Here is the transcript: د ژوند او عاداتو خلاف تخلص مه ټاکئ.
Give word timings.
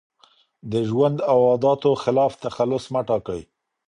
د 0.71 0.73
ژوند 0.89 1.17
او 1.31 1.39
عاداتو 1.49 1.91
خلاف 2.03 2.31
تخلص 2.45 2.83
مه 2.93 3.01
ټاکئ. 3.07 3.41